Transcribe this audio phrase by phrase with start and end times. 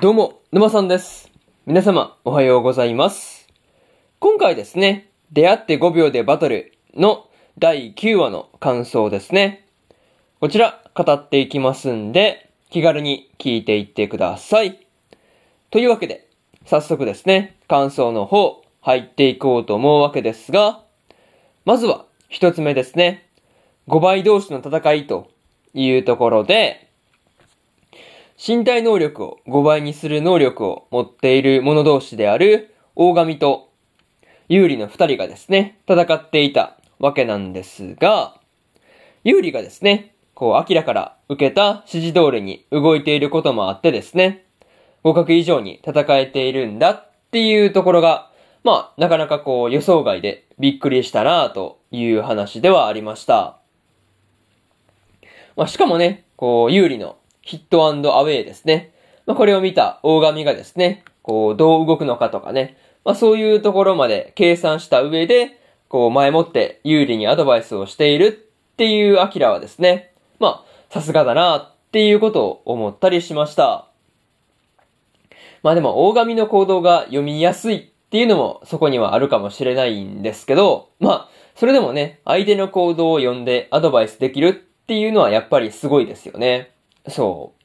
[0.00, 1.30] どうも、沼さんです。
[1.66, 3.46] 皆様、おはようございます。
[4.20, 7.28] 今回ですね、出会って5秒でバトルの
[7.58, 9.66] 第9話の感想ですね。
[10.40, 14.86] こちら、語っていきますんで、気軽に聞いていってください。
[15.70, 16.26] というわけで、
[16.64, 20.80] 早速ですね、感想の方、入っていこうと思うわけですが、
[21.66, 23.28] まずは、一つ目ですね。
[23.88, 25.30] 5倍同士の戦いと
[25.74, 26.91] いうところで、
[28.36, 33.70] 身体能力を5倍にする能力を持っている者同士である大神と
[34.48, 38.36] 有利の二人がですね、戦っていたわけなんですが、
[39.24, 44.44] 有利がですね、こう、明らから受けた指示通りに動いていることもあってですね、
[45.02, 48.30] 互角以上に戦えているんだっていうところが、
[48.62, 53.58] まあ、なかなかこう予想外でびっくりしたなという話ではありました。
[55.56, 58.92] まあ、しかもね、こう、有利のヒットアウェイですね。
[59.26, 68.26] まあ、これを見た大神がですね、こう、どう動くのかとかね、まあ、そういうところまで計算した上で、こう、前もって有利にアドバイスをしている
[68.72, 73.88] っていうアキラはですね、まあ、さすがだなっていうことを思ったりしました。
[75.62, 84.52] まあでも、大神の行動が読みやすいっていうのもそこにはあるかもしれないんですけど、まあ、それでもね、相手の行動を読んでアドバイスできるっ
[84.86, 86.71] ていうのはやっぱりすごいですよね。
[87.08, 87.62] そう。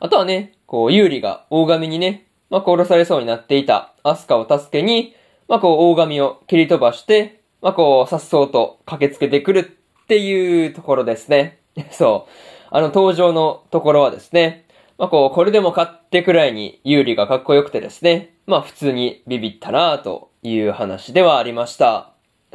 [0.00, 5.14] あとはね、こう、有利が大神にね、まあ、殺されそうになっていたアスカを助けに、
[5.48, 11.60] まあ、こう、大神を蹴り飛ばして、まあ、こう、さっそうと駆けつけてくるっていうところですね。
[11.90, 12.30] そう。
[12.70, 14.66] あの登場のところはですね、
[14.98, 22.10] まあ、こう、これでも勝ってくらいに有利がかっこよくてですね、まあ、普通にビビったなという話ではありました。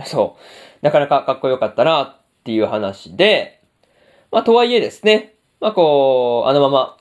[0.05, 0.37] そ
[0.81, 0.85] う。
[0.85, 3.58] なかなかかっこよかったなっていう話で、
[4.31, 6.97] まあ、とはいえですね、まあ、こう、あのまま、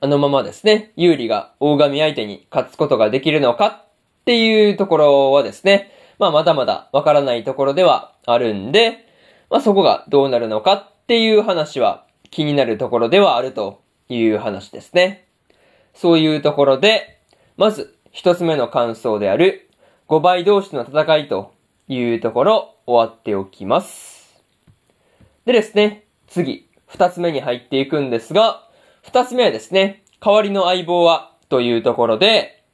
[0.00, 9.06] あのままですね、有利が大神相手に勝つことができるのかっていうところはですね、まあ、まだまだわからないところではあるんで、
[9.50, 15.26] まあ、そこがどうなるのかっていう話は気になるところではあるという話ですね。
[15.94, 17.20] そういうところで、
[17.56, 19.70] まず一つ目の感想である
[20.08, 21.54] 5倍同士の戦いと
[21.88, 24.13] いうところ終わっておきます。
[25.46, 28.66] でですね、次、二つ目に入っていくんですが、
[29.02, 32.64] 二つ目はですね、代わりの相棒はというところで、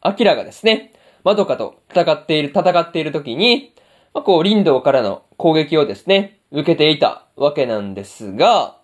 [0.00, 0.92] アキラがですね、
[1.24, 3.74] マドカと戦っている、戦っている時に、
[4.14, 8.76] まあ、こう、林道からの攻撃をですね、受けていたわけなんですが、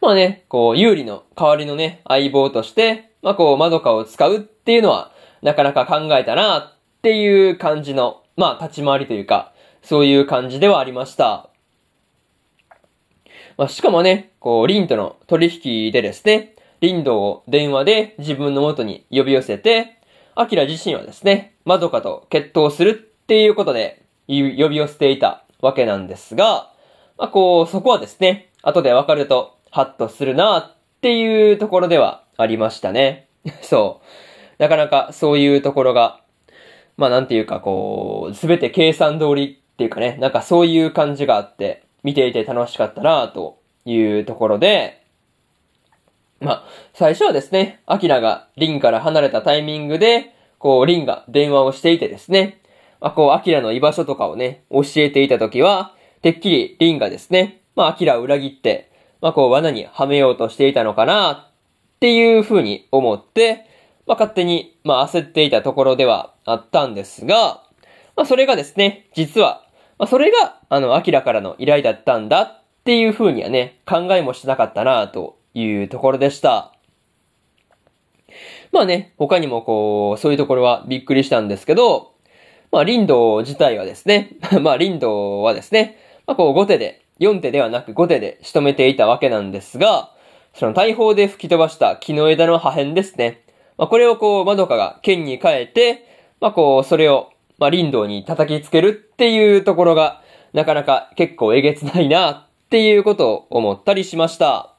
[0.00, 6.72] まあね、こう、有利の代わりのね、相棒として、まあこう、マドカを使うっていうのは、なかなか考えたなっ
[7.02, 9.52] ていう感じの、まあ立ち回りというか、
[9.82, 11.50] そういう感じではありました。
[13.56, 19.98] まあしかもね、こう、リンとの取引でですね、リンドを電話で自分の元に呼び寄せて、
[20.34, 26.72] アキラ自身はですね、マドカと決闘するっていうことで、呼び寄せていたわけなんですが、
[27.16, 33.28] まあこう、そこはですね、後でわかると、ハッとするなっていうところではありましたね。
[33.62, 34.00] そ
[34.58, 34.62] う。
[34.62, 36.20] なかなかそういうところが、
[36.96, 45.04] まあなんていうかこう、すべて計算通りっていうかね、なんかそういう感じがあって、見ていて楽しかったなというところで、
[46.40, 52.60] まあ、最初はですね、アキラがリンから離れたタイミングで、こう、リンが電話をしていてですね、
[53.00, 58.90] まあ、こう、アキラの居場所とかをね、教えていたときは、てっきりリンがですね、まあ、アキラを裏切って、
[59.20, 61.52] まあ、こう、罠にはめようとしていたのかな、
[61.96, 63.64] っていう風に思って、
[64.08, 67.62] まあ、勝手に、まあ、焦っていたところではあったんですが、
[68.16, 69.67] まあ、それがですね、実は、
[69.98, 76.72] まあ、それが、あの、アキラからの依頼だったんだっていう風にはね、考えもしなかったな、というところでした。
[78.72, 82.14] まあね、他にもこう、そういうところはびっくりしたんですけど、
[82.70, 90.12] まあ、林道自体はですね、 まあ、林道はですね、まあ、こう、5手で、4手ではなく5手で仕留めていたわけなんですが、
[90.54, 93.42] その大砲で吹き飛ばした木の枝の破片ですね。
[93.76, 96.04] まあ、これをこう、マドカが剣に変えて、
[96.40, 100.22] まあ、こう、それを、まあ、林道に叩きつけるっていうところが、
[100.52, 104.74] なかなか結構えげつないな、っていうことを思ったりしました。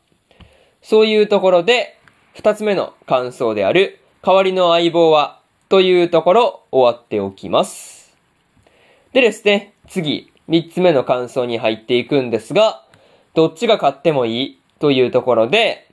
[0.82, 1.98] そういうところで、
[2.34, 8.16] 二つ目の感想である、代わりの相棒は、というところ、終わっておきます。
[9.14, 12.86] でですね、次、三つ目の感想に入っていくんですが、
[13.34, 15.90] どっちが勝ってもいいというところで、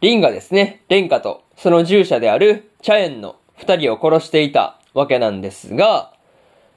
[0.00, 6.12] リンがですね、レンカとその従者であるチャエンの二人を殺していたわけなんですが、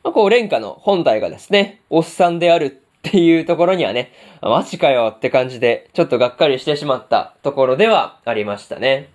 [0.03, 4.11] まあ、こう、レンカの本体がですね、おっさんであるっていうところにはね、
[4.41, 9.09] マジかよって感じで、ちょっとがっかりしてしまったところではありましたね。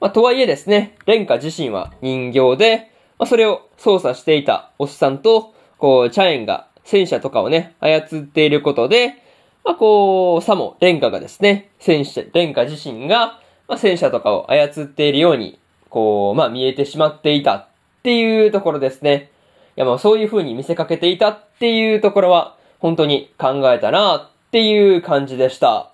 [0.00, 9.16] まあ、とはいえですね、蓮華自身は人形で、まあ、それを操作していたおっさんと、こう、チャエンが戦車とかをね、操っていることで、
[9.64, 15.58] まあ、こう、さも蓮華がですね、戦車、蓮華自身が、まあ、戦車とかを操っているように、
[15.90, 17.66] こう、まあ、見えてしまっていたっ
[18.02, 19.30] ていうところですね。
[19.76, 25.90] いや、まあ、そういう風に見せかけていたっていうところは、本当に考えたなっていう感じでした。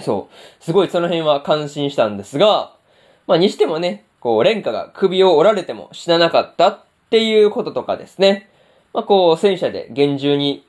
[0.00, 0.64] そう。
[0.64, 2.72] すごいその辺は感心したんですが、
[3.26, 6.80] まあ、にしてもね、こう、蓮華が首を折られても死ななかったっ
[7.10, 8.48] ていうこととかですね。
[8.92, 10.66] まあ、こう、戦車で厳重に、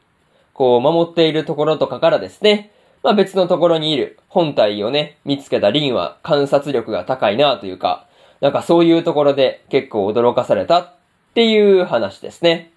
[0.54, 2.72] こう、守っているところとかからですね、
[3.06, 8.07] まあ、別のところにいる本体をね、見つけたリンは観察力が高いなというか、
[8.42, 10.94] なんかそういうところで結構驚かされたっ
[11.36, 12.72] ていう話ですね。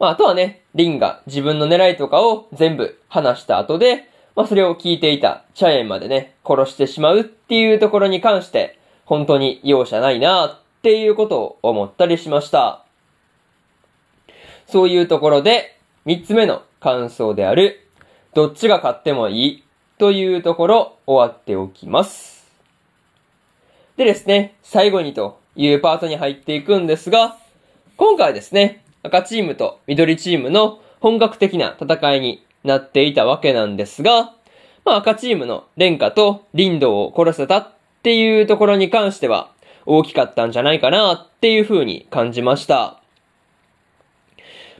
[0.00, 12.82] まあ、あとはね、リンが自分の狙いとかを全部話した後で、まあ、それを聞いていたチャエンまでね、殺してしまうっていうところに関して、本当に容赦ないなっていうことを思ったりしました。
[14.66, 17.86] そういうところで、三つ目の感想である、
[18.32, 19.64] どっちが勝ってもいい
[19.98, 22.46] というところ終わっておきます。
[23.96, 27.36] でですね、最後にというパートに入っていくんですが、
[27.96, 34.32] 今回ですね、赤チームと緑チームの本格的な戦いになっていたわけなんですが、
[34.84, 37.72] まあ赤チームのレンカとリンドを殺せたっ
[38.02, 39.50] ていうところに関しては
[39.86, 42.99] 大きかったんじゃないかなっていう風に感じました。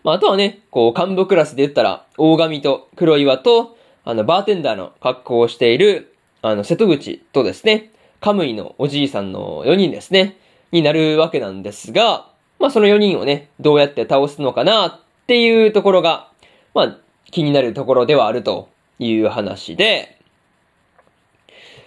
[0.05, 10.39] まああとはね、こう幹部クラスで言ったら大神と黒岩とあのバーテンダーの格好をしているあの瀬戸口とですね、カムイのおじいさんの4人ですね、
[10.73, 16.31] になるわけなんですが、まあその4人をね、どうやって倒すのかなっていうところが、
[16.75, 16.99] まあ
[17.31, 18.69] 気になるところではあると
[18.99, 20.21] いう話で、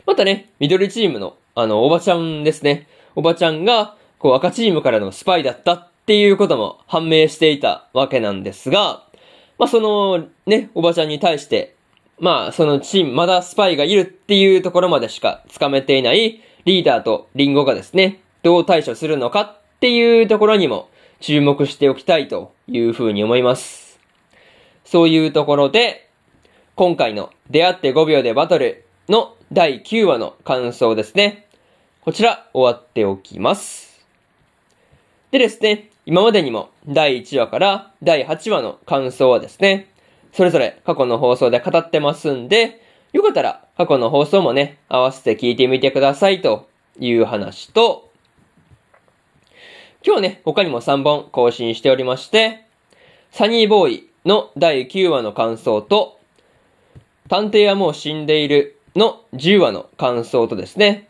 [0.06, 2.88] またね、緑チームの、あの、おばちゃんですね。
[3.16, 9.05] おばちゃんが、こう赤チームからのスパイだったっっていうことも判明していたわけなんですが、
[9.57, 11.75] まあ、その、ね、おばちゃんに対して、
[12.19, 20.89] まあ、そのチーム、まだスパイがいるっていうところまでしかつかめていないリーダーとリンゴがですね、どう対処するのかっていうところにも
[21.21, 23.97] 注目しておきたいというふうに思います。
[24.83, 26.09] そういうところで、
[26.75, 31.47] 今回の出会って5秒でバトルの第9話の感想ですね。
[32.01, 34.06] こちら終わっておきます。
[35.31, 39.88] でですね、今までにも第1話から第8話の感想はですね、
[40.33, 42.81] それぞれ過去の放送で語ってますんで、
[43.13, 46.67] よかったら過去の放送もね、合わせて聞いてみてくださいと
[47.00, 48.11] いう話と、
[50.05, 52.65] 今日ね、他にも3本更新しておりまして、
[53.31, 56.19] サニーボーイの第9話の感想と、
[57.29, 61.07] 探偵はもう死んでいるの10話の感想とですね、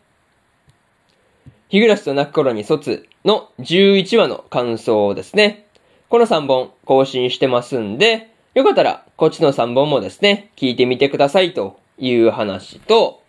[1.70, 5.66] 日暮らしと泣く頃に卒の11話の感想ですね。
[6.08, 13.22] この3本更新してますんで、よかったらこっちの3本もですね、聞いてみてくださいという話と、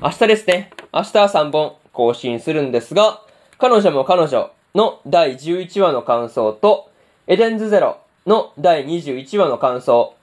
[0.00, 3.22] 明日ですね、明日は3本更新するんですが、
[3.58, 6.90] 彼女も彼女の第11話の感想と、
[7.26, 10.14] エデンズゼロの第21話の感想、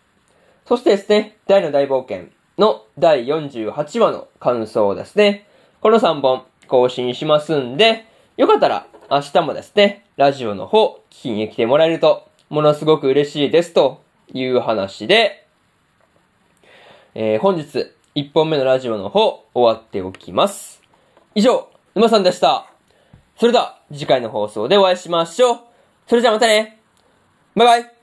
[0.66, 5.48] そしてですね、大の大冒険の第48話の感想ですね。
[5.82, 8.06] この3本更新しますんで、
[8.38, 14.02] よかったら明日もですね、ラジオの方聞きに来てもらえると、ものすごく嬉しいですと
[14.34, 15.48] いう話で、
[17.14, 20.82] えー、本日1本目のラジオの方終わっておきます。
[21.34, 22.68] 以上、沼さんでした。
[23.38, 25.60] それでは次回の放送でお会いしましょう。
[26.08, 26.80] それじゃあまたね
[27.56, 27.95] バイバイ